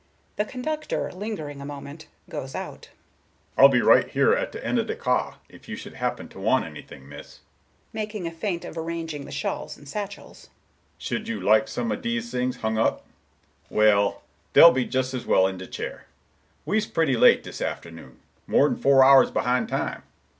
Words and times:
The 0.35 0.45
conductor, 0.45 1.11
lingering 1.11 1.61
a 1.61 1.65
moment, 1.65 2.07
goes 2.27 2.55
out. 2.55 2.89
Porter: 3.55 3.59
"I'll 3.59 3.67
be 3.67 3.83
right 3.83 4.09
here, 4.09 4.33
at 4.33 4.51
de 4.51 4.65
end 4.65 4.79
of 4.79 4.87
de 4.87 4.95
cah, 4.95 5.37
if 5.47 5.69
you 5.69 5.75
should 5.75 5.93
happen 5.93 6.27
to 6.29 6.39
want 6.39 6.65
anything, 6.65 7.07
miss,"—making 7.07 8.25
a 8.25 8.31
feint 8.31 8.65
of 8.65 8.79
arranging 8.79 9.25
the 9.25 9.31
shawls 9.31 9.77
and 9.77 9.87
satchels. 9.87 10.49
"Should 10.97 11.27
you 11.27 11.39
like 11.39 11.67
some 11.67 11.89
dese 12.01 12.31
things 12.31 12.57
hung 12.61 12.79
up? 12.79 13.05
Well, 13.69 14.23
dey'll 14.53 14.71
be 14.71 14.85
jus' 14.85 15.13
as 15.13 15.27
well 15.27 15.45
in 15.45 15.59
de 15.59 15.67
chair. 15.67 16.07
We's 16.65 16.87
pretty 16.87 17.15
late 17.15 17.43
dis 17.43 17.61
afternoon; 17.61 18.17
more'n 18.47 18.77
four 18.77 19.03
hours 19.03 19.29
behin' 19.29 19.67
time. 19.67 20.01